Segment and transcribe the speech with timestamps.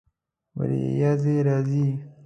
[0.57, 1.85] ورېځې راځي